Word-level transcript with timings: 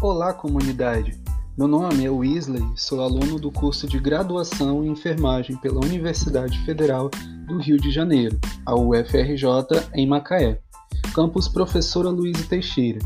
Olá, 0.00 0.32
comunidade! 0.32 1.20
Meu 1.56 1.66
nome 1.66 2.04
é 2.04 2.08
Weasley, 2.08 2.62
sou 2.76 3.00
aluno 3.00 3.36
do 3.36 3.50
curso 3.50 3.84
de 3.84 3.98
graduação 3.98 4.84
em 4.84 4.92
enfermagem 4.92 5.56
pela 5.56 5.84
Universidade 5.84 6.56
Federal 6.64 7.10
do 7.48 7.58
Rio 7.58 7.76
de 7.76 7.90
Janeiro, 7.90 8.38
a 8.64 8.76
UFRJ, 8.76 9.44
em 9.92 10.06
Macaé, 10.06 10.60
campus 11.12 11.48
Professora 11.48 12.10
Luiz 12.10 12.46
Teixeira. 12.46 13.00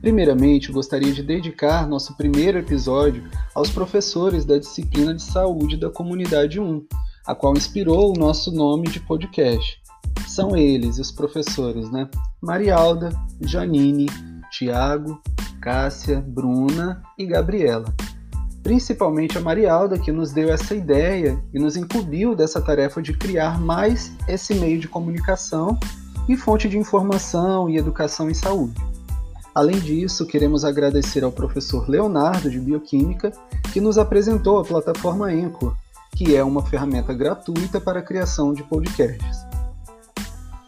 Primeiramente, 0.00 0.70
gostaria 0.70 1.12
de 1.12 1.24
dedicar 1.24 1.88
nosso 1.88 2.16
primeiro 2.16 2.58
episódio 2.58 3.28
aos 3.52 3.68
professores 3.68 4.44
da 4.44 4.58
disciplina 4.58 5.12
de 5.12 5.22
saúde 5.22 5.76
da 5.76 5.90
Comunidade 5.90 6.60
1, 6.60 6.86
a 7.26 7.34
qual 7.34 7.54
inspirou 7.54 8.14
o 8.14 8.18
nosso 8.18 8.52
nome 8.52 8.86
de 8.86 9.00
podcast. 9.00 9.82
São 10.24 10.56
eles, 10.56 11.00
os 11.00 11.10
professores, 11.10 11.90
né? 11.90 12.08
Marialda, 12.40 13.08
Janine, 13.40 14.06
Tiago, 14.52 15.20
Cássia, 15.66 16.24
Bruna 16.24 17.02
e 17.18 17.26
Gabriela. 17.26 17.92
Principalmente 18.62 19.36
a 19.36 19.40
Marialda, 19.40 19.98
que 19.98 20.12
nos 20.12 20.30
deu 20.30 20.48
essa 20.48 20.76
ideia 20.76 21.42
e 21.52 21.58
nos 21.58 21.76
incumbiu 21.76 22.36
dessa 22.36 22.60
tarefa 22.60 23.02
de 23.02 23.12
criar 23.12 23.60
mais 23.60 24.12
esse 24.28 24.54
meio 24.54 24.78
de 24.78 24.86
comunicação 24.86 25.76
e 26.28 26.36
fonte 26.36 26.68
de 26.68 26.78
informação 26.78 27.68
e 27.68 27.76
educação 27.76 28.30
em 28.30 28.34
saúde. 28.34 28.80
Além 29.52 29.80
disso, 29.80 30.24
queremos 30.24 30.64
agradecer 30.64 31.24
ao 31.24 31.32
professor 31.32 31.88
Leonardo 31.90 32.48
de 32.48 32.60
Bioquímica, 32.60 33.32
que 33.72 33.80
nos 33.80 33.98
apresentou 33.98 34.60
a 34.60 34.64
plataforma 34.64 35.26
Anchor, 35.26 35.74
que 36.14 36.36
é 36.36 36.44
uma 36.44 36.64
ferramenta 36.64 37.12
gratuita 37.12 37.80
para 37.80 37.98
a 37.98 38.02
criação 38.02 38.52
de 38.52 38.62
podcasts. 38.62 39.44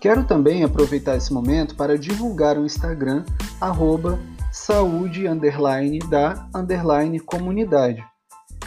Quero 0.00 0.24
também 0.24 0.64
aproveitar 0.64 1.16
esse 1.16 1.32
momento 1.32 1.76
para 1.76 1.96
divulgar 1.96 2.58
o 2.58 2.66
Instagram 2.66 3.24
arroba 3.60 4.18
saúde 4.50 5.28
underline 5.28 5.98
da 5.98 6.48
underline 6.54 7.20
comunidade, 7.20 8.02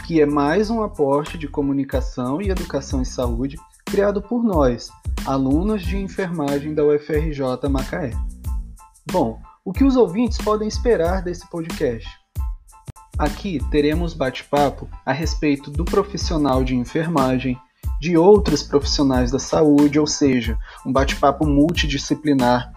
que 0.06 0.20
é 0.20 0.26
mais 0.26 0.70
um 0.70 0.82
aporte 0.82 1.36
de 1.36 1.48
comunicação 1.48 2.40
e 2.40 2.50
educação 2.50 3.02
em 3.02 3.04
saúde 3.04 3.56
criado 3.84 4.22
por 4.22 4.44
nós, 4.44 4.90
alunos 5.26 5.82
de 5.82 5.96
enfermagem 5.96 6.72
da 6.72 6.84
UFRJ 6.84 7.68
Macaé. 7.68 8.12
Bom, 9.10 9.40
o 9.64 9.72
que 9.72 9.84
os 9.84 9.96
ouvintes 9.96 10.38
podem 10.38 10.68
esperar 10.68 11.20
desse 11.22 11.48
podcast? 11.50 12.08
Aqui 13.18 13.58
teremos 13.70 14.14
bate-papo 14.14 14.88
a 15.04 15.12
respeito 15.12 15.70
do 15.70 15.84
profissional 15.84 16.62
de 16.62 16.76
enfermagem, 16.76 17.58
de 18.00 18.16
outros 18.16 18.62
profissionais 18.62 19.30
da 19.30 19.38
saúde, 19.38 19.98
ou 19.98 20.06
seja, 20.06 20.56
um 20.86 20.92
bate-papo 20.92 21.44
multidisciplinar 21.44 22.72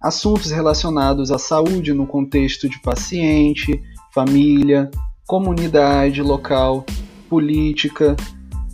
assuntos 0.00 0.50
relacionados 0.50 1.30
à 1.30 1.38
saúde 1.38 1.92
no 1.92 2.06
contexto 2.06 2.68
de 2.68 2.80
paciente, 2.80 3.82
família, 4.12 4.90
comunidade 5.26 6.22
local, 6.22 6.86
política, 7.28 8.16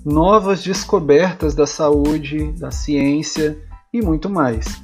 novas 0.05 0.62
descobertas 0.62 1.55
da 1.55 1.67
saúde, 1.67 2.52
da 2.52 2.70
ciência 2.70 3.58
e 3.92 4.02
muito 4.02 4.28
mais. 4.28 4.83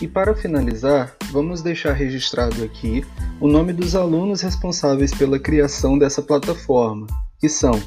E 0.00 0.08
para 0.08 0.34
finalizar, 0.34 1.16
vamos 1.30 1.62
deixar 1.62 1.92
registrado 1.92 2.62
aqui 2.62 3.04
o 3.40 3.48
nome 3.48 3.72
dos 3.72 3.94
alunos 3.94 4.40
responsáveis 4.40 5.12
pela 5.12 5.38
criação 5.38 5.98
dessa 5.98 6.22
plataforma, 6.22 7.06
que 7.38 7.48
são 7.48 7.80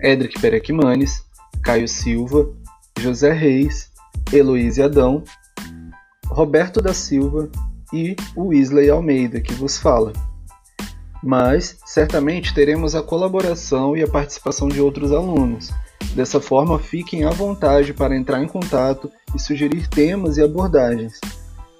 Edric 0.00 0.40
Perequimanes, 0.40 1.24
Caio 1.62 1.88
Silva, 1.88 2.48
José 2.98 3.32
Reis, 3.32 3.90
Heloísa 4.32 4.86
Adão 4.86 5.22
Roberto 6.28 6.80
da 6.80 6.92
Silva 6.92 7.48
e 7.92 8.16
o 8.34 8.48
Wesley 8.48 8.90
Almeida, 8.90 9.40
que 9.40 9.54
vos 9.54 9.78
fala. 9.78 10.12
Mas 11.22 11.78
certamente 11.84 12.54
teremos 12.54 12.94
a 12.94 13.02
colaboração 13.02 13.96
e 13.96 14.02
a 14.02 14.08
participação 14.08 14.68
de 14.68 14.80
outros 14.80 15.12
alunos. 15.12 15.70
Dessa 16.14 16.40
forma, 16.40 16.78
fiquem 16.78 17.24
à 17.24 17.30
vontade 17.30 17.92
para 17.92 18.16
entrar 18.16 18.42
em 18.42 18.46
contato 18.48 19.10
e 19.34 19.38
sugerir 19.38 19.88
temas 19.88 20.36
e 20.36 20.42
abordagens. 20.42 21.20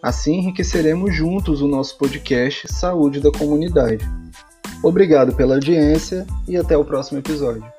Assim 0.02 0.34
enriqueceremos 0.38 1.14
juntos 1.14 1.60
o 1.60 1.68
nosso 1.68 1.96
podcast 1.98 2.72
Saúde 2.72 3.20
da 3.20 3.30
Comunidade. 3.30 4.04
Obrigado 4.82 5.34
pela 5.34 5.54
audiência 5.54 6.26
e 6.46 6.56
até 6.56 6.76
o 6.76 6.84
próximo 6.84 7.18
episódio. 7.18 7.75